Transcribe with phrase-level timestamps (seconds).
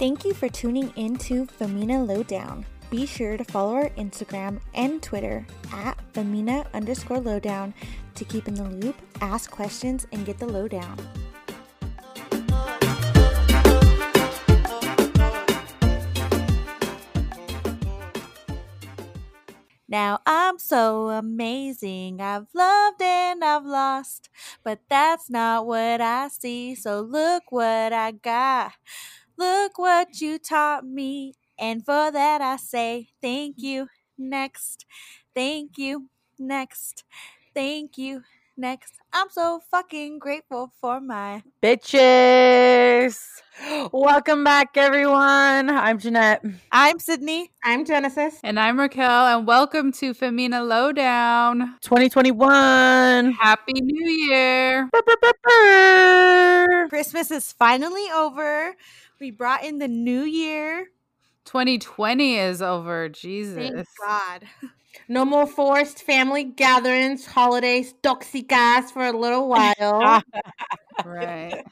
[0.00, 2.64] Thank you for tuning in to Femina Lowdown.
[2.88, 7.74] Be sure to follow our Instagram and Twitter at Femina underscore lowdown
[8.14, 10.96] to keep in the loop, ask questions, and get the lowdown.
[19.86, 22.22] Now I'm so amazing.
[22.22, 24.30] I've loved and I've lost,
[24.64, 26.74] but that's not what I see.
[26.74, 28.72] So look what I got.
[29.40, 31.32] Look what you taught me.
[31.58, 33.62] And for that I say thank mm.
[33.62, 33.88] you.
[34.18, 34.84] Next.
[35.34, 36.10] Thank you.
[36.38, 37.04] Next.
[37.54, 38.20] Thank you.
[38.58, 38.92] Next.
[39.14, 43.24] I'm so fucking grateful for my bitches.
[43.92, 45.70] Welcome back, everyone.
[45.70, 46.44] I'm Jeanette.
[46.70, 47.50] I'm Sydney.
[47.64, 48.34] I'm Genesis.
[48.44, 49.38] And I'm Raquel.
[49.38, 53.32] And welcome to Femina Lowdown 2021.
[53.32, 54.90] Happy New Year.
[56.90, 58.76] Christmas is finally over.
[59.20, 60.86] We brought in the new year.
[61.44, 63.08] 2020 is over.
[63.10, 63.54] Jesus.
[63.54, 64.44] Thank God.
[65.08, 70.22] No more forced family gatherings, holidays, toxicas for a little while.
[71.04, 71.64] right.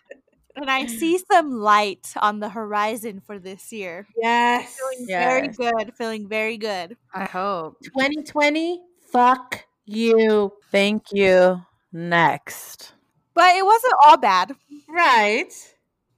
[0.57, 4.07] And I see some light on the horizon for this year.
[4.17, 4.77] Yes.
[4.77, 5.25] Feeling yes.
[5.25, 5.95] very good.
[5.95, 6.97] Feeling very good.
[7.15, 7.77] I hope.
[7.85, 8.81] 2020,
[9.13, 10.53] fuck you.
[10.73, 11.61] Thank you.
[11.93, 12.93] Next.
[13.35, 14.53] But it wasn't all bad.
[14.89, 15.53] Right.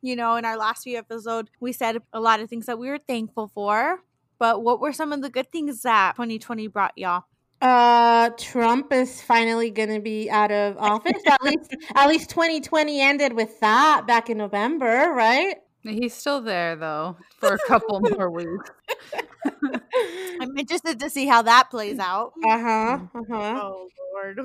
[0.03, 2.89] You know, in our last few episodes, we said a lot of things that we
[2.89, 4.03] were thankful for.
[4.39, 7.25] But what were some of the good things that 2020 brought y'all?
[7.61, 11.23] Uh, Trump is finally going to be out of office.
[11.27, 15.57] at least, at least 2020 ended with that back in November, right?
[15.83, 18.71] He's still there though for a couple more weeks.
[20.41, 22.33] I'm interested to see how that plays out.
[22.47, 22.99] Uh huh.
[23.15, 23.61] Uh huh.
[23.63, 24.41] Oh Lord.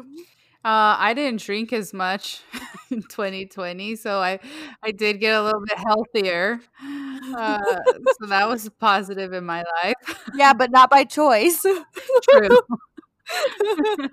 [0.66, 2.42] Uh, I didn't drink as much
[2.90, 4.40] in 2020, so I
[4.82, 6.60] I did get a little bit healthier.
[7.38, 7.60] Uh,
[8.20, 10.20] so that was positive in my life.
[10.34, 11.62] Yeah, but not by choice.
[12.24, 12.50] True.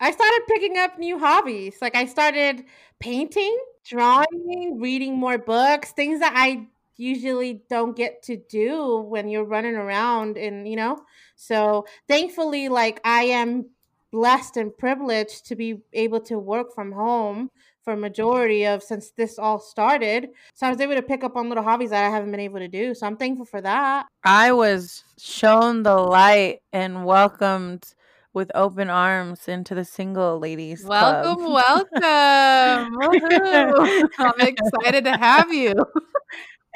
[0.00, 1.76] I started picking up new hobbies.
[1.82, 2.64] Like I started
[3.00, 9.44] painting, drawing, reading more books, things that I usually don't get to do when you're
[9.44, 10.98] running around and you know.
[11.36, 13.66] So, thankfully like I am
[14.12, 17.50] blessed and privileged to be able to work from home
[17.82, 20.28] for a majority of since this all started.
[20.54, 22.60] So I was able to pick up on little hobbies that I haven't been able
[22.60, 22.94] to do.
[22.94, 24.06] So I'm thankful for that.
[24.22, 27.92] I was shown the light and welcomed
[28.34, 31.86] with open arms into the single ladies Welcome, club.
[31.92, 32.02] welcome.
[34.18, 35.74] I'm excited to have you.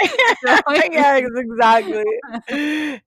[0.03, 2.05] Yeah, exactly.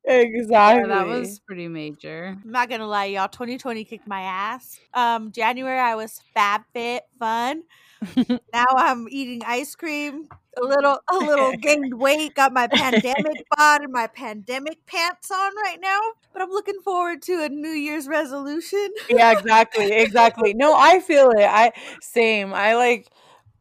[0.06, 0.48] Exactly.
[0.50, 2.38] Yeah, that was pretty major.
[2.44, 3.28] I'm not gonna lie, y'all.
[3.28, 4.80] 2020 kicked my ass.
[4.94, 7.64] Um, January I was fab fit, fun.
[8.54, 10.28] now I'm eating ice cream,
[10.62, 12.36] a little, a little gained weight.
[12.36, 16.00] Got my pandemic bod and my pandemic pants on right now.
[16.34, 18.90] But I'm looking forward to a New Year's resolution.
[19.10, 19.92] yeah, exactly.
[19.92, 20.54] Exactly.
[20.54, 21.44] No, I feel it.
[21.44, 21.72] I
[22.02, 22.54] same.
[22.54, 23.10] I like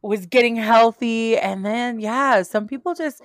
[0.03, 3.22] was getting healthy and then yeah, some people just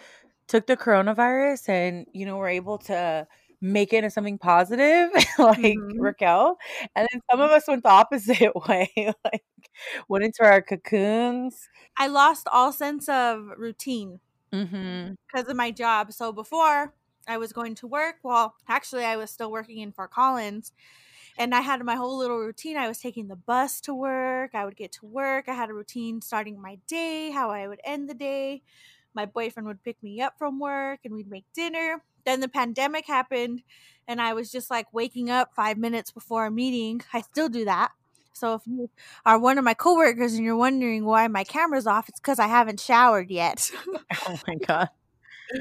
[0.48, 3.28] took the coronavirus and you know were able to
[3.62, 5.94] make it into something positive like Mhm.
[6.00, 6.58] Raquel.
[6.96, 8.92] And then some of us went the opposite way,
[9.24, 9.44] like
[10.10, 11.70] went into our cocoons.
[11.98, 14.20] I lost all sense of routine.
[14.54, 15.14] Mm-hmm.
[15.28, 16.14] because of my job.
[16.14, 16.94] So before
[17.28, 20.72] I was going to work, well, actually, I was still working in Fort Collins.
[21.38, 22.78] And I had my whole little routine.
[22.78, 24.52] I was taking the bus to work.
[24.54, 25.50] I would get to work.
[25.50, 28.62] I had a routine starting my day, how I would end the day.
[29.14, 32.04] My boyfriend would pick me up from work and we'd make dinner.
[32.26, 33.62] Then the pandemic happened
[34.08, 37.02] and I was just like waking up five minutes before a meeting.
[37.14, 37.92] I still do that.
[38.34, 38.90] So if you
[39.26, 42.48] are one of my coworkers and you're wondering why my camera's off, it's because I
[42.48, 43.72] haven't showered yet.
[44.28, 44.90] Oh my god.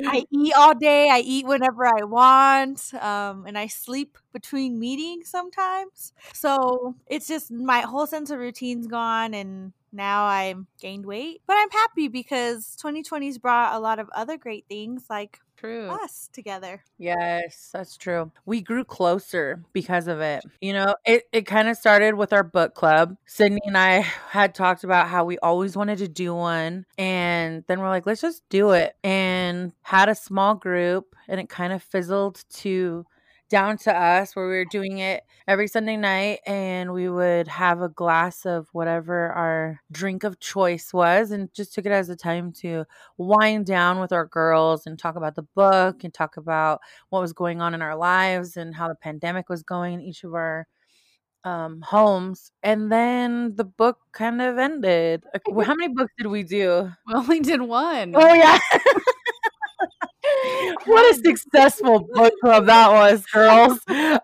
[0.06, 1.09] I eat all day.
[1.10, 2.93] I eat whenever I want.
[2.94, 6.12] Um, and I sleep between meetings sometimes.
[6.33, 9.34] So it's just my whole sense of routine's gone.
[9.34, 11.42] And now I'm gained weight.
[11.47, 15.91] But I'm happy because 2020's brought a lot of other great things like True.
[15.91, 16.82] us together.
[16.98, 18.32] Yes, that's true.
[18.44, 20.44] We grew closer because of it.
[20.60, 23.16] You know, it, it kind of started with our book club.
[23.26, 26.84] Sydney and I had talked about how we always wanted to do one.
[26.98, 28.97] And then we're like, let's just do it.
[29.04, 33.06] And had a small group, and it kind of fizzled to
[33.53, 37.83] down to us where we were doing it every Sunday night and we would have
[37.83, 42.16] a glass of whatever our drink of choice was and just took it as a
[42.16, 42.87] time to
[43.19, 47.34] wind down with our girls and talk about the book and talk about what was
[47.34, 50.66] going on in our lives and how the pandemic was going in each of our
[51.45, 55.25] um homes and then the book kind of ended.
[55.66, 56.91] How many books did we do?
[57.07, 58.15] We only did one.
[58.16, 58.59] oh yeah
[60.86, 63.80] what a successful book club that was, girls.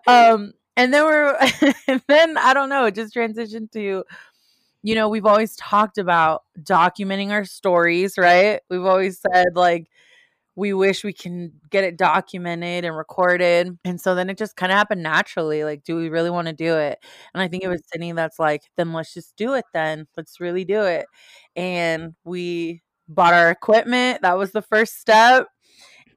[0.07, 1.37] Um, and then we're,
[1.87, 4.03] and then I don't know, it just transitioned to,
[4.83, 8.61] you know, we've always talked about documenting our stories, right?
[8.69, 9.87] We've always said like
[10.55, 13.77] we wish we can get it documented and recorded.
[13.85, 15.63] And so then it just kind of happened naturally.
[15.63, 16.99] Like, do we really want to do it?
[17.33, 20.07] And I think it was Sydney that's like, then let's just do it then.
[20.17, 21.05] Let's really do it.
[21.55, 24.21] And we bought our equipment.
[24.21, 25.47] That was the first step.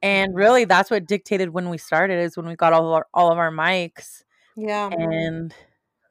[0.03, 0.39] And mm-hmm.
[0.39, 3.33] really that's what dictated when we started is when we got all of our all
[3.33, 4.23] of our mics.
[4.57, 4.91] Yeah.
[4.93, 5.55] And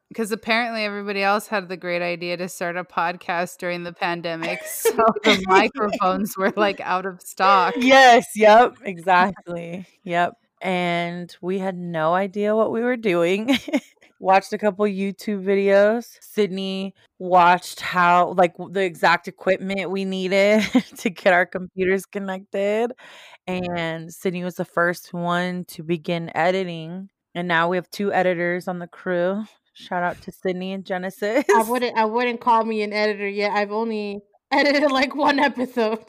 [0.10, 4.62] because apparently everybody else had the great idea to start a podcast during the pandemic.
[4.68, 4.92] So
[5.24, 7.76] the microphones were like out of stock.
[7.78, 9.86] yes, yep, exactly.
[10.04, 10.34] Yep.
[10.62, 13.58] And we had no idea what we were doing.
[14.22, 16.18] watched a couple YouTube videos.
[16.22, 20.62] Sydney watched how, like, the exact equipment we needed
[20.98, 22.94] to get our computers connected.
[23.48, 27.10] And Sydney was the first one to begin editing.
[27.34, 29.44] And now we have two editors on the crew.
[29.74, 31.46] Shout out to Sydney and Genesis.
[31.54, 33.52] I wouldn't I wouldn't call me an editor yet.
[33.52, 34.22] I've only
[34.52, 36.04] edited like one episode.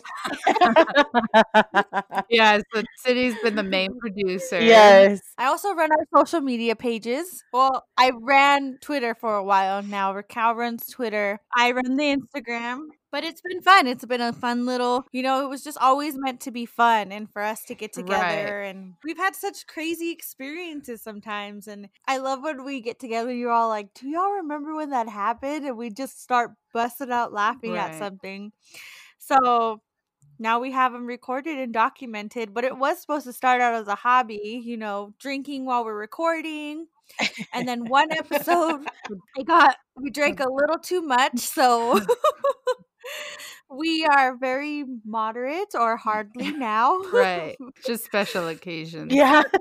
[2.29, 4.61] yeah, so city's been the main producer.
[4.61, 5.21] Yes.
[5.39, 7.45] I also run our social media pages.
[7.53, 10.15] Well, I ran Twitter for a while now.
[10.15, 11.41] Raquel runs Twitter.
[11.57, 12.89] I run the Instagram.
[13.13, 13.87] But it's been fun.
[13.87, 17.13] It's been a fun little, you know, it was just always meant to be fun
[17.13, 18.61] and for us to get together.
[18.61, 18.71] Right.
[18.71, 21.69] And we've had such crazy experiences sometimes.
[21.69, 25.11] And I love when we get together, you're all like, Do y'all remember when that
[25.11, 25.67] happened?
[25.67, 28.51] And we just start busting out laughing at something.
[29.19, 29.83] So
[30.39, 33.89] now we have them recorded and documented, but it was supposed to start out as
[33.89, 36.87] a hobby, you know, drinking while we're recording.
[37.53, 38.87] And then one episode,
[39.39, 41.39] I got, we drank a little too much.
[41.39, 42.01] So
[43.71, 47.01] we are very moderate or hardly now.
[47.13, 47.57] Right.
[47.87, 49.13] Just special occasions.
[49.13, 49.43] yeah.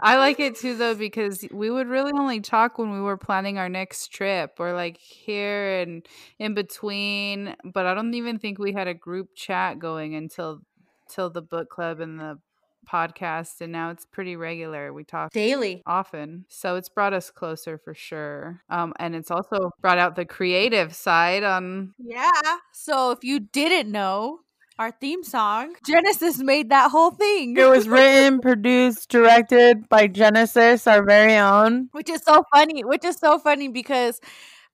[0.00, 3.56] I like it too though because we would really only talk when we were planning
[3.58, 6.06] our next trip or like here and
[6.38, 10.60] in between, but I don't even think we had a group chat going until
[11.08, 12.38] till the book club and the
[12.84, 14.92] podcast and now it's pretty regular.
[14.92, 15.82] We talk Daily.
[15.86, 16.44] often.
[16.48, 18.62] So it's brought us closer for sure.
[18.70, 22.30] Um and it's also brought out the creative side on Yeah.
[22.72, 24.40] So if you didn't know,
[24.78, 27.56] our theme song, Genesis made that whole thing.
[27.56, 31.88] It was written, produced, directed by Genesis, our very own.
[31.92, 34.20] which is so funny which is so funny because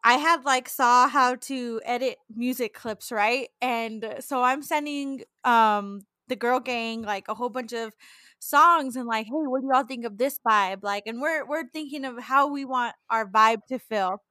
[0.02, 6.00] i had like saw how to edit music clips right and so i'm sending um
[6.30, 7.92] the girl gang like a whole bunch of
[8.38, 11.68] songs and like hey what do y'all think of this vibe like and we're we're
[11.68, 14.22] thinking of how we want our vibe to feel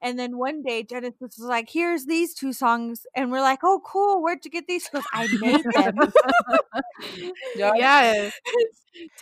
[0.00, 3.82] and then one day genesis was like here's these two songs and we're like oh
[3.84, 5.98] cool where'd you get these She goes i made them
[7.56, 8.30] Yeah.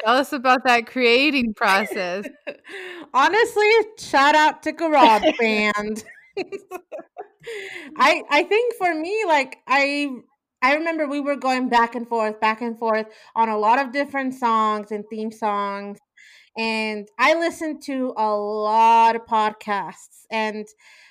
[0.04, 2.26] Tell us about that creating process.
[3.12, 6.04] Honestly, shout out to Garage Band.
[7.98, 10.10] I I think for me, like I
[10.66, 13.92] I remember we were going back and forth, back and forth on a lot of
[13.92, 16.00] different songs and theme songs.
[16.58, 20.24] And I listened to a lot of podcasts.
[20.29, 20.67] And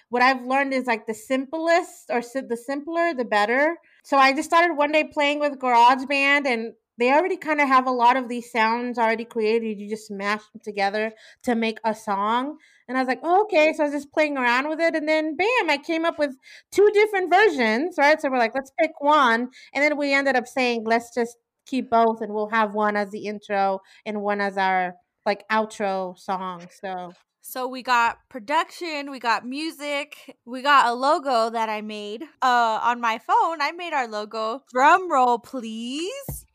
[0.09, 3.77] what I've learned is like the simplest or the simpler, the better.
[4.03, 7.87] So I just started one day playing with GarageBand and they already kind of have
[7.87, 9.79] a lot of these sounds already created.
[9.79, 12.57] You just mash them together to make a song.
[12.87, 13.73] And I was like, oh, okay.
[13.73, 14.95] So I was just playing around with it.
[14.95, 16.35] And then bam, I came up with
[16.71, 18.21] two different versions, right?
[18.21, 19.49] So we're like, let's pick one.
[19.73, 23.09] And then we ended up saying, let's just keep both and we'll have one as
[23.09, 26.67] the intro and one as our like outro song.
[26.81, 32.23] So So we got production, we got music, we got a logo that I made
[32.41, 33.61] uh on my phone.
[33.61, 34.63] I made our logo.
[34.71, 36.45] Drum roll, please.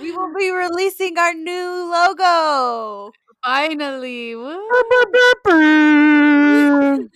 [0.00, 3.12] We will be releasing our new logo.
[3.44, 4.34] Finally.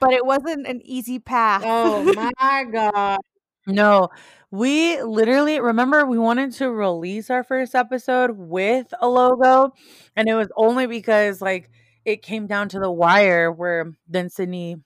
[0.00, 1.62] But it wasn't an easy path.
[1.64, 2.04] oh
[2.38, 3.18] my God.
[3.66, 4.08] No,
[4.50, 9.72] we literally remember we wanted to release our first episode with a logo,
[10.16, 11.70] and it was only because like
[12.04, 14.76] it came down to the wire where then Sydney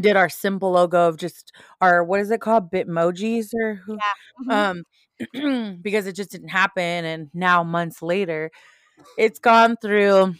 [0.00, 3.98] did our simple logo of just our what is it called bitmojis or who
[4.48, 4.84] Mhm.
[5.34, 8.50] um because it just didn't happen and now months later
[9.18, 10.34] it's gone through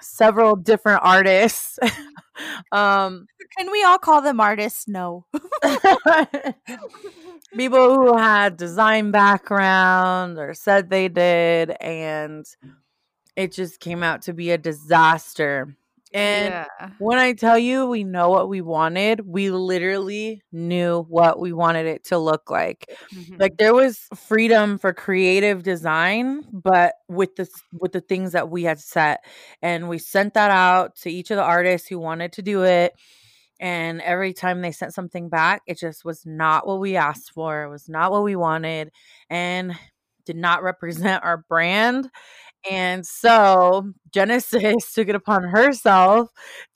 [0.00, 1.78] several different artists
[2.72, 3.26] um
[3.58, 4.88] Can we all call them artists?
[4.88, 5.26] No.
[7.56, 12.46] people who had design background or said they did and
[13.36, 15.74] it just came out to be a disaster
[16.14, 16.90] And yeah.
[16.98, 21.86] when I tell you we know what we wanted, we literally knew what we wanted
[21.86, 22.86] it to look like.
[23.14, 23.40] Mhm.
[23.40, 28.64] Like there was freedom for creative design, but with the with the things that we
[28.64, 29.24] had set,
[29.62, 32.92] and we sent that out to each of the artists who wanted to do it.
[33.60, 37.62] And every time they sent something back, it just was not what we asked for.
[37.64, 38.90] It was not what we wanted,
[39.30, 39.74] and
[40.24, 42.10] did not represent our brand.
[42.70, 46.30] And so Genesis took it upon herself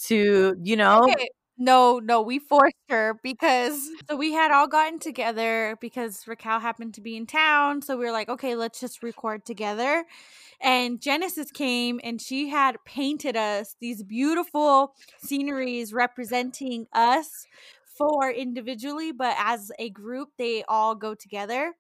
[0.06, 1.28] to, you know, Okay.
[1.58, 6.92] No, no, we forced her because so we had all gotten together because Raquel happened
[6.94, 7.80] to be in town.
[7.80, 10.04] So we were like, okay, let's just record together.
[10.60, 17.46] And Genesis came and she had painted us these beautiful sceneries representing us
[17.96, 21.72] four individually, but as a group, they all go together.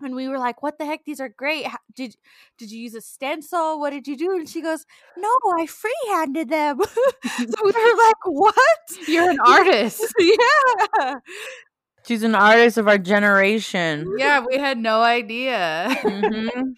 [0.00, 1.04] And we were like, "What the heck?
[1.04, 1.66] These are great.
[1.66, 2.16] How- Did
[2.56, 3.80] did you use a stencil?
[3.80, 4.86] What did you do?" And she goes,
[5.16, 5.28] "No,
[5.58, 6.78] I freehanded them."
[7.36, 8.78] so we were like, "What?"
[9.08, 10.14] You're an artist.
[10.18, 11.14] yeah.
[12.06, 14.06] she's an artist of our generation.
[14.18, 15.88] yeah, we had no idea.
[16.02, 16.74] Mhm.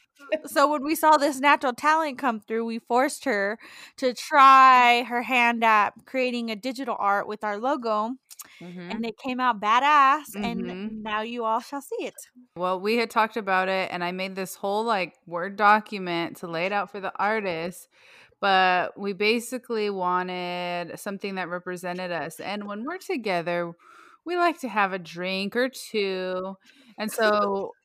[0.46, 3.58] So when we saw this natural talent come through, we forced her
[3.96, 8.12] to try her hand at creating a digital art with our logo,
[8.60, 8.90] Mhm.
[8.90, 10.34] and it came out badass.
[10.34, 10.90] Mhm.
[10.90, 12.28] And now you all shall see it.
[12.56, 16.48] Well, we had talked about it, and I made this whole like Word document to
[16.48, 17.88] lay it out for the artist.
[18.40, 22.40] But we basically wanted something that represented us.
[22.40, 23.72] And when we're together,
[24.24, 26.56] we like to have a drink or two.
[26.98, 27.76] And so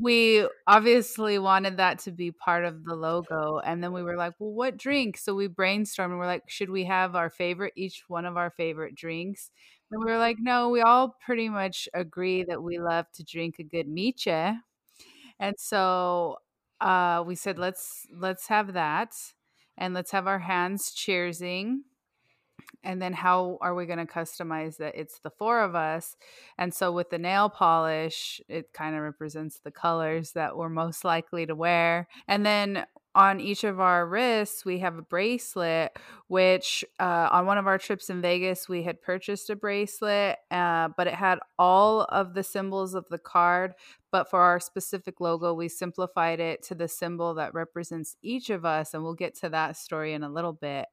[0.00, 3.58] we obviously wanted that to be part of the logo.
[3.58, 5.16] And then we were like, well, what drink?
[5.18, 8.50] So we brainstormed and we're like, should we have our favorite, each one of our
[8.50, 9.50] favorite drinks?
[9.90, 13.56] And we were like, no, we all pretty much agree that we love to drink
[13.58, 14.28] a good miche.
[15.40, 16.38] And so
[16.80, 19.14] uh, we said, let's let's have that,
[19.76, 21.78] and let's have our hands cheersing.
[22.84, 24.94] And then how are we going to customize that?
[24.94, 26.16] It's the four of us.
[26.58, 31.04] And so with the nail polish, it kind of represents the colors that we're most
[31.04, 32.08] likely to wear.
[32.28, 35.96] And then on each of our wrists, we have a bracelet,
[36.28, 40.88] which uh, on one of our trips in Vegas, we had purchased a bracelet, uh,
[40.96, 43.74] but it had all of the symbols of the card.
[44.10, 48.64] But for our specific logo, we simplified it to the symbol that represents each of
[48.64, 48.94] us.
[48.94, 50.86] And we'll get to that story in a little bit.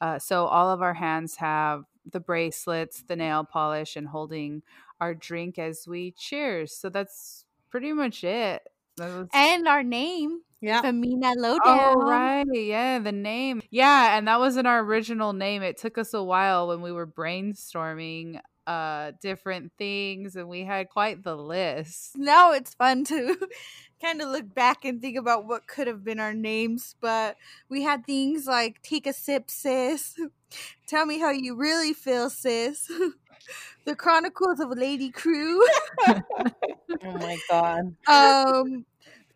[0.00, 4.62] Uh, so all of our hands have the bracelets, the nail polish, and holding
[5.00, 6.74] our drink as we cheers.
[6.74, 8.62] So that's pretty much it.
[8.98, 10.82] Was- And our name, Yeah.
[10.82, 11.60] Femina Lowdown.
[11.64, 13.62] Oh right, yeah, the name.
[13.70, 15.62] Yeah, and that wasn't our original name.
[15.62, 20.90] It took us a while when we were brainstorming uh different things and we had
[20.90, 22.10] quite the list.
[22.16, 23.34] now it's fun to
[24.02, 27.36] kind of look back and think about what could have been our names, but
[27.68, 30.14] we had things like take a sip, sis.
[30.86, 32.90] Tell me how you really feel, sis.
[33.84, 35.60] the Chronicles of Lady Crew.
[36.06, 37.94] Oh my god.
[38.06, 38.84] um,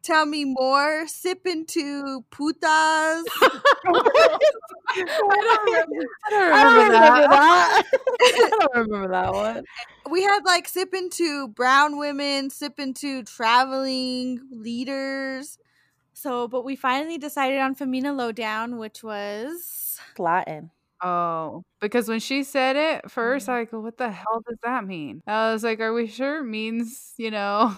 [0.02, 1.06] tell me more.
[1.08, 3.22] Sip into putas.
[4.94, 7.30] I don't remember, I don't I don't remember remember that.
[7.30, 7.82] that.
[8.20, 9.64] I don't remember that one.
[10.10, 15.58] we had like sip into brown women, sip into traveling leaders.
[16.14, 20.70] So, but we finally decided on Femina Lowdown, which was Latin.
[21.02, 23.52] Oh, because when she said it first, mm.
[23.52, 26.44] I go, "What the hell does that mean?" I was like, "Are we sure it
[26.44, 27.74] means you know?"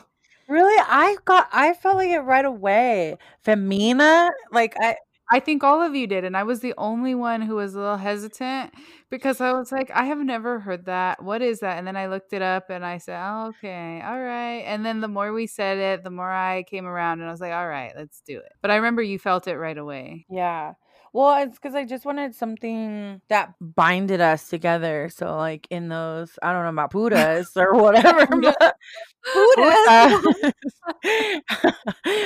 [0.49, 0.75] Really?
[0.87, 3.17] I got I felt like it right away.
[3.43, 4.31] Femina?
[4.53, 4.97] Like I
[5.31, 7.79] I think all of you did, and I was the only one who was a
[7.79, 8.75] little hesitant
[9.11, 11.23] because I was like, I have never heard that.
[11.23, 11.79] What is that?
[11.79, 14.63] And then I looked it up and I said, oh, okay, all right.
[14.67, 17.41] And then the more we said it, the more I came around and I was
[17.41, 18.53] like, all right, let's do it.
[18.61, 20.27] But I remember you felt it right away.
[20.29, 20.75] Yeah.
[21.15, 25.09] Well, it's because I just wanted something that binded us together.
[25.15, 28.77] So, like in those, I don't know about putas or whatever, but,
[29.33, 30.53] putas.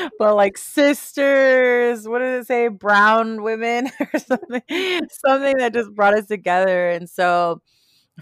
[0.18, 2.68] but like sisters, what did it say?
[2.68, 4.62] Brown women or something,
[5.11, 6.88] something that just brought us together.
[6.88, 7.61] And so,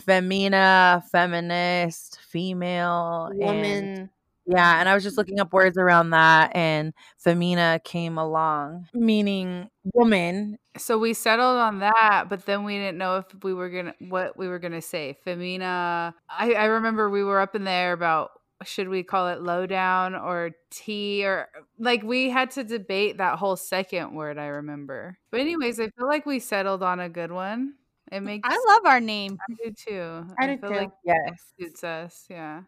[0.00, 4.10] femina, feminist, female, and Woman.
[4.46, 9.68] Yeah, and I was just looking up words around that, and femina came along, meaning
[9.92, 10.58] woman.
[10.78, 14.36] So we settled on that, but then we didn't know if we were gonna what
[14.36, 15.18] we were gonna say.
[15.24, 16.14] Femina.
[16.28, 18.30] I, I remember we were up in there about
[18.64, 21.48] should we call it lowdown or tea or
[21.78, 24.38] like we had to debate that whole second word.
[24.38, 25.42] I remember, but mm.
[25.42, 27.74] anyways, I feel like we settled on a good one.
[28.12, 29.36] It mm, makes I love our name.
[29.40, 30.26] I do too.
[30.38, 30.76] I do feel too.
[30.76, 31.30] like Yes.
[31.58, 32.26] it suits us.
[32.30, 32.62] Yeah.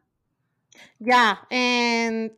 [1.00, 2.30] Yeah, and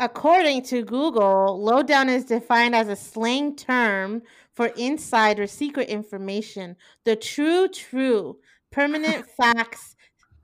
[0.00, 4.22] according to Google, lowdown is defined as a slang term
[4.54, 8.38] for inside or secret information, the true, true,
[8.70, 9.96] permanent facts.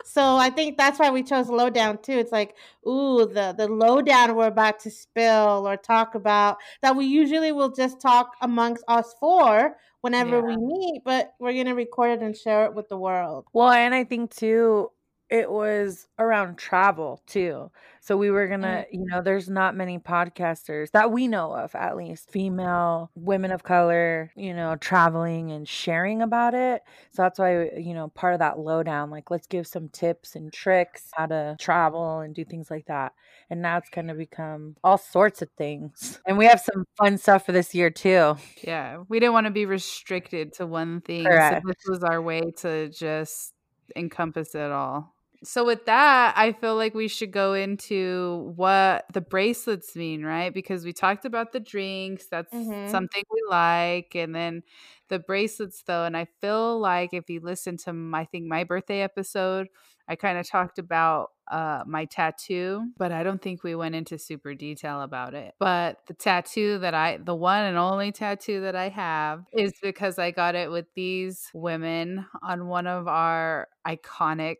[0.05, 2.13] So I think that's why we chose lowdown too.
[2.13, 2.57] It's like,
[2.87, 7.71] ooh, the the lowdown we're about to spill or talk about that we usually will
[7.71, 10.43] just talk amongst us four whenever Yeah.
[10.43, 13.47] we meet, but we're gonna record it and share it with the world.
[13.53, 14.91] Well, and I think too,
[15.31, 17.71] it was around travel too.
[18.01, 18.51] So we were mm.
[18.51, 23.51] gonna, you know, there's not many podcasters that we know of, at least female women
[23.51, 26.83] of color, you know, traveling and sharing about it.
[27.13, 30.35] So that's why, uh, you know, part of that lowdown, like let's give some tips
[30.35, 33.13] and tricks how to travel and do things like that.
[33.51, 36.21] And now it's gonna become all sorts of things.
[36.27, 38.37] And we have some fun stuff for this year too.
[38.63, 41.25] Yeah, we didn't want to be restricted to one thing.
[41.25, 41.63] Correct.
[41.63, 43.53] So this was our way to just
[43.95, 45.15] encompass it all.
[45.45, 50.53] So with that, I feel like we should go into what the bracelets mean, right?
[50.53, 52.79] Because we talked about the drinks, that's Mhm.
[52.87, 54.63] something we like, and then
[55.09, 58.65] the bracelets though, and I feel like if you listen to my, I think my
[58.65, 59.69] birthday episode,
[60.09, 64.19] I kind of talked about uh, my tattoo, but I don't think we went into
[64.19, 65.55] super detail about it.
[65.61, 70.19] But the tattoo that I, the one and only tattoo that I have, is because
[70.19, 74.57] I got it with these women on one of our iconic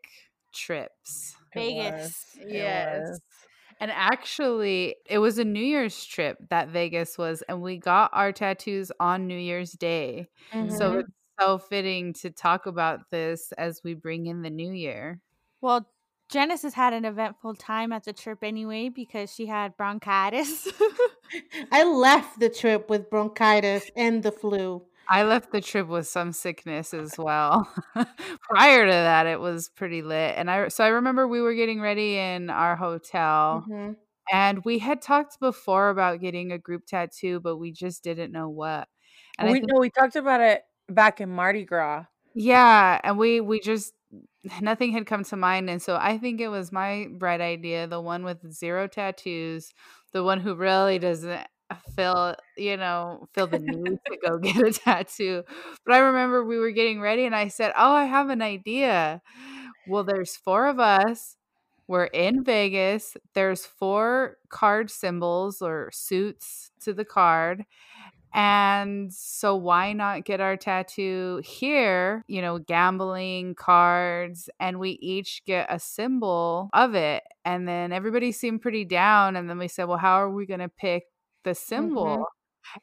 [0.59, 1.35] trips.
[1.55, 2.15] It Vegas.
[2.35, 2.35] was.
[2.47, 3.19] Yes.
[3.81, 8.31] And actually, it was a New Year's trip that Vegas was, and we got our
[8.33, 10.29] tattoos on New Year's Day.
[10.67, 10.99] So Mhm.
[10.99, 15.21] it's so fitting to talk about this as we bring in the new year.
[15.61, 15.89] Well,
[16.29, 20.67] Genesis had an eventful time at the trip anyway because she had bronchitis.
[21.71, 24.85] I left the trip with bronchitis and the flu.
[25.09, 27.67] I left the trip with some sickness as well.
[28.41, 30.35] Prior to that, it was pretty lit.
[30.37, 33.95] And I so I remember we were getting ready in our hotel Mhm.
[34.31, 38.49] and we had talked before about getting a group tattoo, but we just didn't know
[38.49, 38.87] what.
[39.39, 42.05] And we think- know we talked about it back in Mardi Gras.
[42.35, 43.93] Yeah, and we we just
[44.61, 47.99] nothing had come to mind and so I think it was my bright idea, the
[48.01, 49.73] one with zero tattoos,
[50.13, 51.45] the one who really doesn't
[51.99, 55.43] feel, you know, feel the need to go get a tattoo.
[55.85, 59.21] But I remember we were getting ready and I said, "Oh, I have an idea."
[59.87, 61.35] Well, there's four of us.
[61.87, 63.17] We're in Vegas.
[63.33, 67.65] There's four card symbols or suits to the card.
[68.31, 72.23] And so, why not get our tattoo here?
[72.27, 77.23] You know, gambling cards, and we each get a symbol of it.
[77.43, 79.35] And then everybody seemed pretty down.
[79.35, 81.05] And then we said, Well, how are we going to pick
[81.43, 82.05] the symbol?
[82.05, 82.23] Mm-hmm.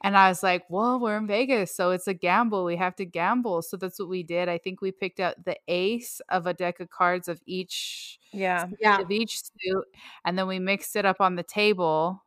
[0.03, 1.75] And I was like, Well, we're in Vegas.
[1.77, 2.64] So it's a gamble.
[2.64, 3.62] We have to gamble.
[3.62, 4.49] So that's what we did.
[4.49, 8.66] I think we picked out the ace of a deck of cards of each Yeah.
[8.81, 9.01] Yeah.
[9.01, 9.85] of each suit
[10.25, 12.25] and then we mixed it up on the table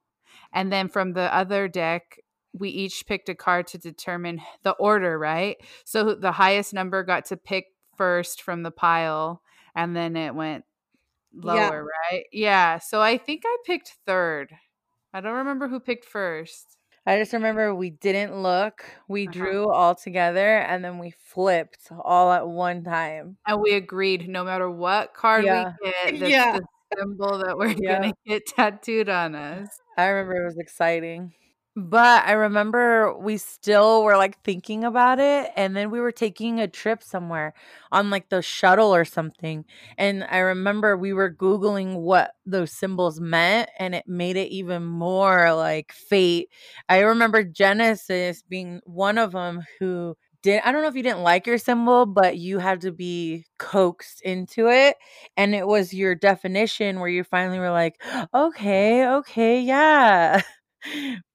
[0.54, 2.20] and then from the other deck
[2.54, 7.26] we each picked a card to determine the order right so the highest number got
[7.26, 7.66] to pick
[7.98, 9.42] first from the pile
[9.76, 10.64] and then it went
[11.34, 11.70] lower Yeah.
[12.12, 14.52] right yeah so i think i picked third
[15.14, 18.86] i don't remember who picked first I just remember we didn't look.
[19.08, 19.34] We Uh-huh.
[19.34, 23.38] drew all together and then we flipped all at one time.
[23.48, 25.50] and we agreed no matter what card Yeah.
[25.50, 26.52] we get that's Yeah.
[26.52, 26.66] the
[26.98, 28.00] symbol that we're Yeah.
[28.02, 31.34] gonna get tattooed on us I remember it was exciting.
[31.82, 35.50] But I remember we still were like thinking about it.
[35.56, 37.54] And then we were taking a trip somewhere
[37.92, 39.64] on like the shuttle or something.
[39.98, 43.70] And I remember we were Googling what those symbols meant.
[43.80, 46.50] And it made it even more like fate.
[46.90, 51.24] I remember Genesis being one of them who did I don't know if you didn't
[51.24, 54.98] like your symbol, but you had to be coaxed into it.
[55.38, 58.02] And it was your definition where you finally were like,
[58.34, 60.42] okay, okay, yeah.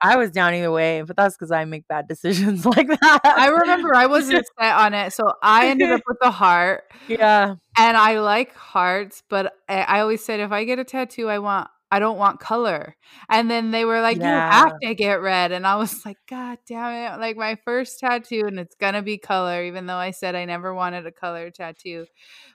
[0.00, 3.20] I was down either way, but that's because I make bad decisions like that.
[3.24, 7.54] I remember I wasn't set on it, so I ended up with the heart, yeah.
[7.76, 11.38] and I like hearts, but I, I always said if I get a tattoo, I
[11.38, 12.96] want I don't want color.
[13.28, 16.59] And then they were like, "You have to get red," and I was like, "God
[16.66, 20.35] damn it!" Like my first tattoo, and it's gonna be color, even though I said
[20.35, 22.07] I never wanted a color tattoo.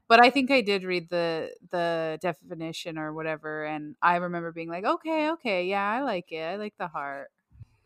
[0.10, 4.69] But I think I did read the the definition or whatever, and I remember being
[4.69, 6.43] like, "Okay, okay, yeah, I like it.
[6.43, 7.30] I like the heart."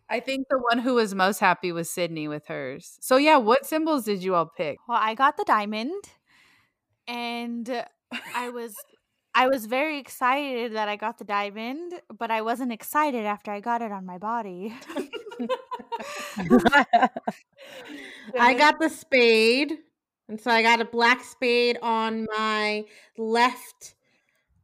[0.09, 2.97] I think the one who was most happy was Sydney with hers.
[3.01, 4.77] So yeah, what symbols did you all pick?
[4.87, 6.03] well, I got the diamond,
[7.07, 7.85] and
[8.33, 8.75] I was
[9.35, 13.59] I was very excited that I got the diamond, but I wasn't excited after I
[13.59, 14.75] got it on my body.
[18.39, 19.79] I got the spade.
[20.29, 22.85] And so I got a black spade on my
[23.17, 23.95] left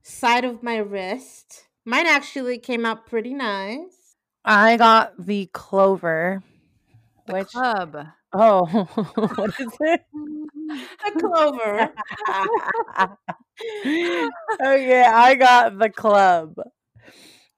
[0.04, 1.66] side of my wrist.
[1.84, 4.16] Mine actually came out pretty nice.
[4.46, 6.44] I got the clover.
[7.26, 8.08] The which club.
[8.34, 8.66] Oh
[9.36, 10.02] what is it?
[11.08, 11.92] A clover.
[14.64, 16.56] okay, I got the club.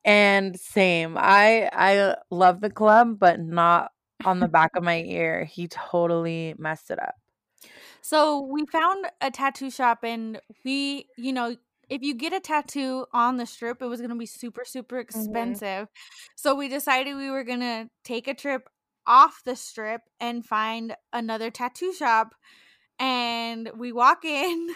[0.03, 1.17] And same.
[1.17, 3.91] I I love the club, but not
[4.25, 5.45] on the back of my ear.
[5.45, 7.15] He totally messed it up.
[8.01, 11.55] So we found a tattoo shop, and we, you know,
[11.89, 15.19] if you get a tattoo on the strip, it was gonna be super, super mm-hmm.
[15.19, 15.87] expensive.
[16.35, 18.69] So we decided we were gonna take a trip
[19.07, 22.35] off the strip and find another tattoo shop.
[22.99, 24.69] And we walk in,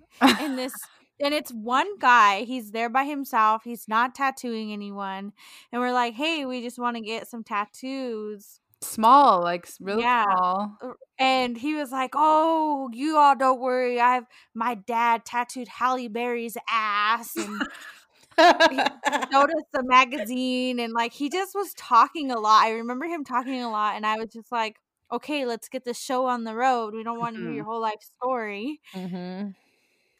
[0.38, 0.88] and this
[1.20, 5.32] and it's one guy he's there by himself he's not tattooing anyone
[5.70, 10.24] and we're like hey we just want to get some tattoos small, like really Yeah.
[10.28, 10.78] small.
[10.82, 15.68] Uh, and he was like oh you all don't worry i have my dad tattooed
[15.68, 17.64] halle berry's ass and
[18.38, 23.24] showed us the magazine and like he just was talking a lot i remember him
[23.24, 24.76] talking a lot and i was just like
[25.10, 27.80] okay let's get the show on the road we don't want to hear your whole
[27.80, 29.50] life story Mm-hmm.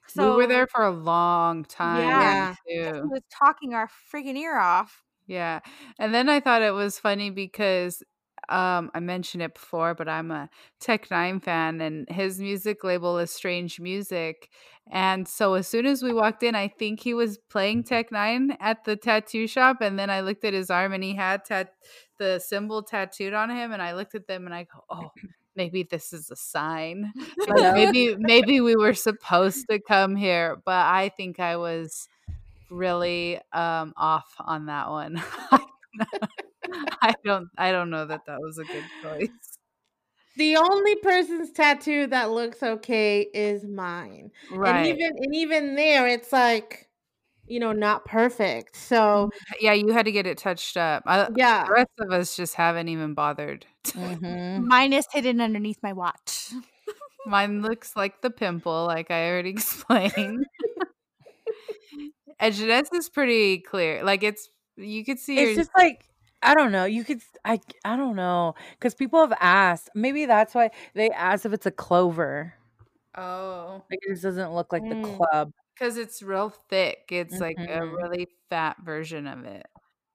[0.07, 2.01] so we were there for a long time.
[2.07, 2.55] Yeah.
[2.67, 5.61] he was talking our freaking ear off Yeah.
[5.99, 8.03] And then I thought it was funny because
[8.53, 10.49] um I mentioned it before, but I'm a
[10.81, 14.51] Tech N9ne fan and his music label is Strange Music.
[14.91, 18.57] And so as soon as we walked in, I think he was playing Tech N9ne
[18.61, 19.81] at the tattoo shop.
[19.81, 21.75] And then I looked at his arm and he had tat-
[22.19, 23.73] the symbol tattooed on him.
[23.73, 25.11] And I looked at them and I go, Oh,
[25.57, 27.13] maybe this is a sign.
[27.49, 32.09] Like maybe maybe we were supposed to come here, but I think I was
[32.71, 35.23] really um off on that one.
[37.03, 39.29] I don't I don't know that that was a good choice.
[40.37, 44.31] the only person's tattoo that looks okay is mine.
[44.51, 44.87] Right.
[44.87, 46.89] And even and even there it's like
[47.47, 48.77] you know not perfect.
[48.77, 49.31] So
[49.61, 51.03] yeah, you had to get it touched up.
[51.07, 51.65] I, yeah.
[51.67, 53.67] the rest of us just haven't even bothered.
[53.85, 54.69] Mm-hmm.
[54.69, 56.53] Mine is hidden underneath my watch.
[57.27, 60.47] Mine looks like the pimple, like I already explained.
[62.39, 64.05] and Jeanette's is pretty clear.
[64.05, 66.05] Like it's you could see It's your just like
[66.43, 66.85] I don't know.
[66.85, 69.91] You could I I don't know because people have asked.
[69.95, 72.55] Maybe that's why they asked if it's a clover.
[73.15, 74.97] oh Like it just doesn't look like the Mm.
[74.97, 75.53] club.
[75.75, 77.07] because it's real thick.
[77.11, 77.97] It's like a Mhm.
[78.03, 79.67] really fat version of it.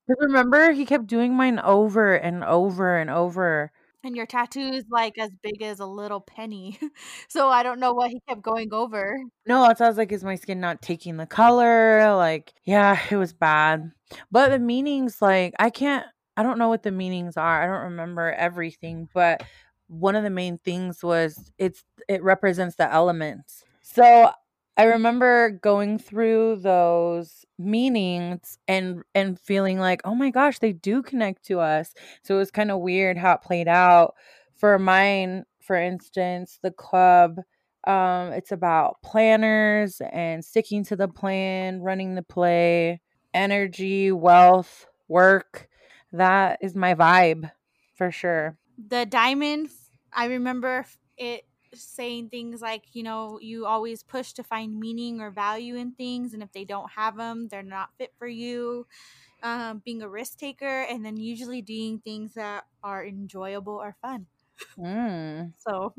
[0.07, 3.71] 'Cause remember, he kept doing mine over and over and over.
[4.03, 6.79] And your tattoo is like as big as a little penny.
[7.29, 9.17] so I don't know what he kept going over.
[9.45, 12.13] No, it sounds like is my skin not taking the color?
[12.15, 13.91] Like, yeah, it was bad.
[14.31, 16.05] But the meanings, like, I can't.
[16.37, 17.63] I don't know what the meanings are.
[17.63, 19.43] I don't remember everything, but
[19.87, 23.63] one of the main things was it's it represents the elements.
[23.81, 24.31] So
[24.77, 31.01] I remember going through those meanings and and feeling like, oh my gosh, they do
[31.01, 31.93] connect to us.
[32.23, 34.13] So it was kind of weird how it played out.
[34.55, 37.39] For mine, for instance, the club,
[37.85, 43.01] um, it's about planners and sticking to the plan, running the play,
[43.33, 45.69] energy, wealth, work.
[46.17, 47.51] That is my vibe
[47.95, 48.57] for sure.
[48.77, 49.69] The diamond,
[50.13, 50.85] I remember
[51.17, 55.93] it saying things like, you know, you always push to find meaning or value in
[55.93, 56.33] things.
[56.33, 58.87] And if they don't have them, they're not fit for you.
[59.43, 64.27] Um, being a risk taker and then usually doing things that are enjoyable or fun.
[64.77, 65.53] Mm.
[65.57, 65.93] So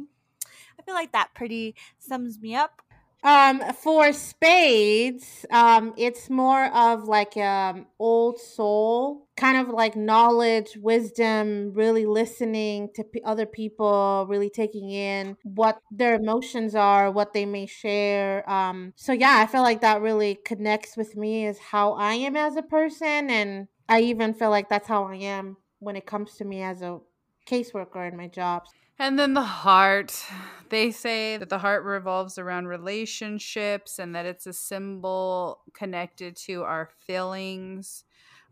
[0.78, 2.82] I feel like that pretty sums me up.
[3.24, 10.78] Um, for spades, um, it's more of like um old soul, kind of like knowledge,
[10.80, 17.32] wisdom, really listening to p- other people, really taking in what their emotions are, what
[17.32, 18.48] they may share.
[18.48, 22.36] Um, so yeah, I feel like that really connects with me is how I am
[22.36, 26.36] as a person, and I even feel like that's how I am when it comes
[26.36, 27.00] to me as a
[27.48, 28.70] caseworker in my jobs.
[28.98, 30.24] And then the heart.
[30.70, 36.64] They say that the heart revolves around relationships and that it's a symbol connected to
[36.64, 38.04] our feelings,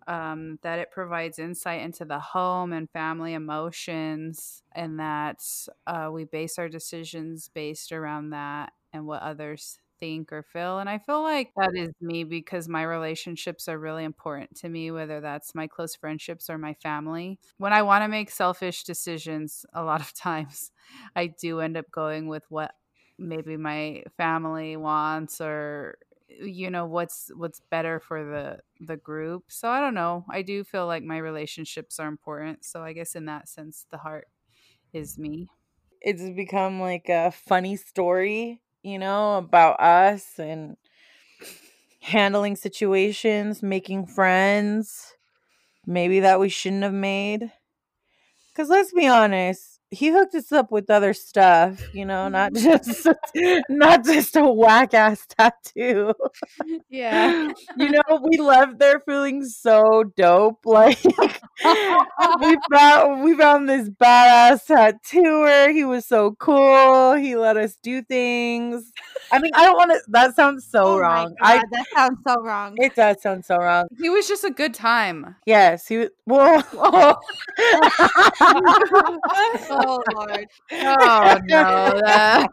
[0.07, 5.43] um, that it provides insight into the home and family emotions, and that
[5.87, 10.79] uh, we base our decisions based around that and what others think or feel.
[10.79, 14.91] And I feel like that is me because my relationships are really important to me,
[14.91, 17.39] whether that's my close friendships or my family.
[17.59, 20.71] When I want to make selfish decisions, a lot of times
[21.15, 22.75] I do end up going with what
[23.19, 29.69] maybe my family wants or you know what's what's better for the the group so
[29.71, 33.25] i don't know i do feel like my relationships are important so i guess in
[33.27, 34.27] that sense the heart
[34.93, 35.49] is me
[36.01, 40.77] It's become like a funny story, you know, about us and
[42.01, 45.15] handling situations, making friends,
[45.87, 47.53] maybe that we shouldn't have made.
[48.53, 52.77] Because let's be honest, he hooked us up with other stuff, you know, not mm-hmm.
[52.77, 53.09] just
[53.69, 56.13] not just a whack ass tattoo.
[56.89, 57.53] Yeah.
[57.79, 60.65] You know, we left there feeling so dope.
[60.65, 65.71] Like we found we found this badass tattooer.
[65.73, 67.15] He was so cool.
[67.15, 68.93] He let us do things.
[69.31, 70.01] I mean, I don't want to.
[70.09, 71.35] That sounds so Oh wrong.
[71.41, 71.63] God, I.
[71.71, 72.75] that sounds so wrong.
[72.79, 73.89] It does sound so wrong.
[74.01, 75.37] He was just a good time.
[75.45, 76.11] Yes, he was.
[76.27, 77.21] Well,
[79.77, 80.47] oh Lord.
[80.73, 82.01] Oh no.
[82.05, 82.49] that-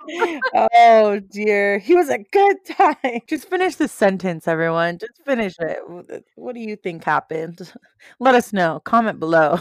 [0.73, 1.79] oh dear.
[1.79, 3.19] He was a good time.
[3.27, 4.97] Just finish the sentence, everyone.
[4.99, 6.25] Just finish it.
[6.36, 7.71] What do you think happened?
[8.19, 8.81] Let us know.
[8.83, 9.59] Comment below.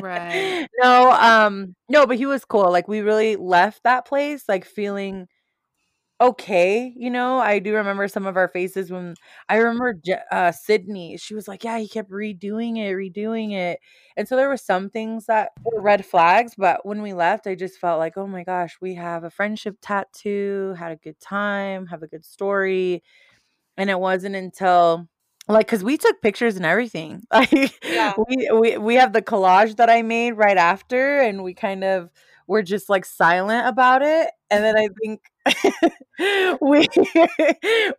[0.00, 0.66] Right.
[0.82, 2.70] no, um, no, but he was cool.
[2.72, 5.28] Like we really left that place like feeling
[6.20, 7.38] okay, you know.
[7.38, 9.14] I do remember some of our faces when
[9.48, 11.16] I remember Je- uh Sydney.
[11.18, 13.80] She was like, "Yeah, he kept redoing it, redoing it."
[14.16, 17.54] And so there were some things that were red flags, but when we left, I
[17.54, 21.86] just felt like, "Oh my gosh, we have a friendship tattoo, had a good time,
[21.86, 23.02] have a good story."
[23.76, 25.08] And it wasn't until
[25.48, 27.22] like cuz we took pictures and everything.
[27.32, 28.16] Like Yeah.
[28.16, 32.10] we we we have the collage that I made right after and we kind of
[32.46, 35.20] were just like silent about it and then I think
[36.60, 36.86] we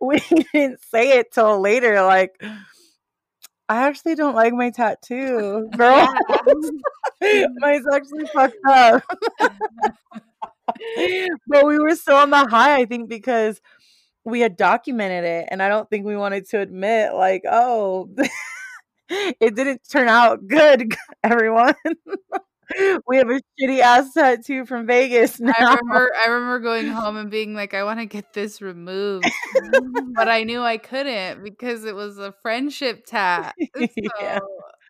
[0.00, 0.18] we
[0.52, 2.42] didn't say it till later like
[3.68, 5.68] I actually don't like my tattoo.
[5.76, 6.08] Girl,
[7.20, 9.02] mine's actually fucked up.
[11.46, 13.60] but we were still on the high, I think, because
[14.24, 18.08] we had documented it and I don't think we wanted to admit like, oh,
[19.08, 21.74] it didn't turn out good, everyone.
[23.06, 25.52] We have a shitty ass tattoo from Vegas now.
[25.56, 29.26] I remember I remember going home and being like, I want to get this removed.
[29.56, 33.54] Mm, but I knew I couldn't because it was a friendship tat.
[34.20, 34.38] Yeah.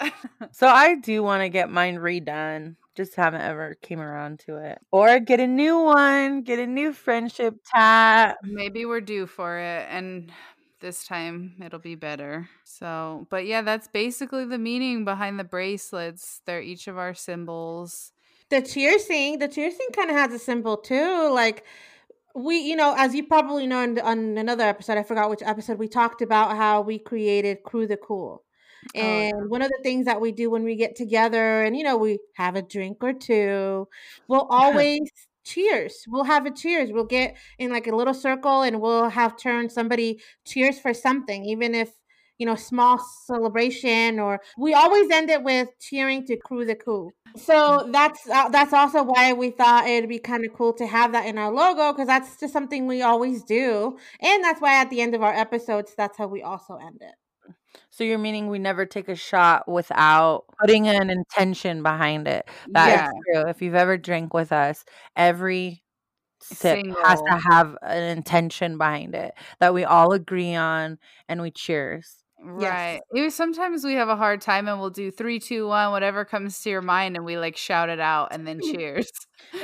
[0.03, 0.11] So
[0.53, 2.77] So I do want to get mine redone.
[2.95, 4.79] Just haven't ever came around to it.
[4.91, 8.39] Or get a new one, get a new friendship tat.
[8.43, 10.33] maybe we're due for it and
[10.81, 12.49] this time it'll be better.
[12.65, 16.41] So, but yeah, that's basically the meaning behind the bracelets.
[16.45, 18.13] They're each of our symbols.
[18.51, 21.31] The cheer sing, the cheer sing kind of has a symbol too.
[21.33, 21.65] Like
[22.35, 25.79] we, you know, as you probably know in, on another episode, I forgot which episode,
[25.79, 28.43] we talked about how we created Crew the Cool.
[28.97, 29.03] Oh, yeah.
[29.03, 31.97] And one of the things that we do when we get together and, you know,
[31.97, 33.89] we have a drink or two,
[34.29, 35.11] we'll always
[35.49, 36.05] cheers.
[36.07, 36.91] We'll have a cheers.
[36.93, 41.45] We'll get in like a little circle and we'll have turn somebody cheers for something,
[41.45, 41.91] even if,
[42.39, 47.13] you know, small celebration or we always end it with cheering to crew the cool.
[47.37, 51.13] So that's uh, that's also why we thought it'd be kind of cool to have
[51.13, 54.89] that in our logo because that's just something we always do, and that's why at
[54.91, 57.15] the end of our episodes, that's how we also end it.
[57.91, 62.49] So you're meaning we never take a shot without putting an intention behind it.
[62.73, 63.11] That is Yeah.
[63.43, 63.51] true.
[63.51, 64.85] If you've ever drank with us,
[65.17, 65.83] every
[66.41, 71.51] sip has to have an intention behind it that we all agree on and we
[71.51, 72.17] cheers.
[72.41, 73.01] Right.
[73.13, 76.25] It was sometimes we have a hard time and we'll do three, two, one, whatever
[76.25, 79.11] comes to your mind, and we like shout it out and then cheers.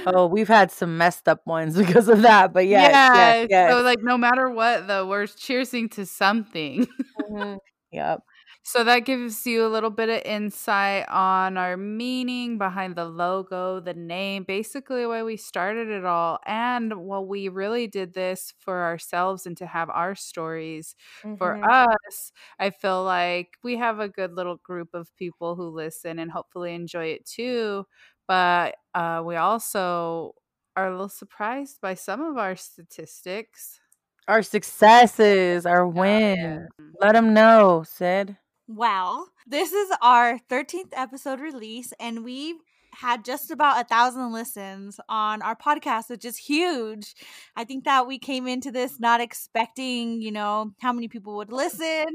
[0.07, 3.73] Oh, we've had some messed up ones because of that, but yes, yes, yes.
[3.73, 6.87] So like no matter what though, we're cheersing to something.
[7.21, 7.57] Mm-hmm.
[7.95, 8.21] Yep.
[8.63, 13.81] So that gives you a little bit of insight on our meaning behind the logo,
[13.81, 16.39] the name, basically why we started it all.
[16.47, 20.97] And well, we really did this for ourselves and to have our stories.
[21.37, 21.71] For Mhm.
[21.71, 26.31] us, I feel like we have a good little group of people who listen and
[26.31, 27.87] hopefully enjoy it too.
[28.27, 30.33] But uh, we also
[30.77, 33.81] are a little surprised by some of our statistics.
[34.27, 36.69] Our successes, our wins.
[36.81, 36.91] Mm-hmm.
[37.01, 38.37] Let them know, Sid.
[38.67, 42.57] Well, this is our 13th episode release, and we've
[42.95, 47.15] had just about a thousand listens on our podcast, which is huge.
[47.57, 51.53] I think that we came into this not expecting, you know, how many people would
[51.53, 52.07] listen.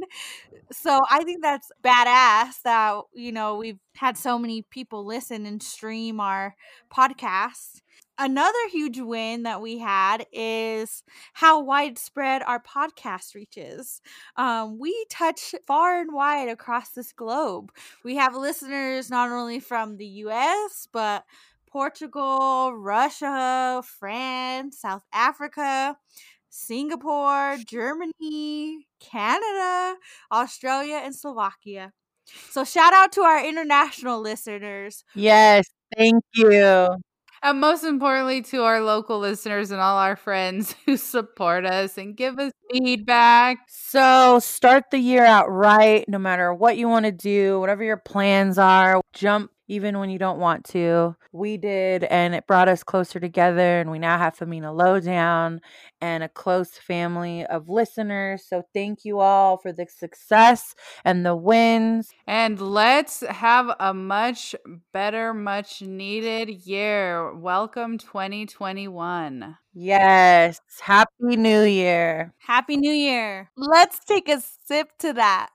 [0.72, 5.62] So I think that's badass that, you know, we've had so many people listen and
[5.62, 6.56] stream our
[6.92, 7.82] podcast.
[8.22, 14.02] Another huge win that we had is how widespread our podcast reaches.
[14.36, 17.72] Um, we touch far and wide across this globe.
[18.04, 21.24] We have listeners not only from the US, but
[21.72, 25.96] Portugal, Russia, France, South Africa,
[26.50, 29.96] Singapore, Germany, Canada,
[30.30, 31.94] Australia, and Slovakia.
[32.50, 35.06] So, shout out to our international listeners.
[35.16, 36.98] Yes, thank you.
[37.42, 42.16] And most importantly, to our local listeners and all our friends who support us and
[42.16, 43.60] give us feedback.
[43.68, 47.98] So, start the year out right, no matter what you want to do, whatever your
[47.98, 49.02] plans are.
[49.14, 51.16] Jump even when you don't want to.
[51.32, 53.80] We did, and it brought us closer together.
[53.80, 55.62] And we now have Femina Lowdown
[56.02, 58.44] and a close family of listeners.
[58.46, 60.74] So thank you all for the success
[61.06, 62.10] and the wins.
[62.26, 64.56] And let's have a much
[64.92, 67.34] better, much needed year.
[67.36, 69.56] Welcome 2021.
[69.74, 70.60] Yes.
[70.82, 72.34] Happy New Year.
[72.40, 73.52] Happy New Year.
[73.56, 75.50] Let's take a sip to that.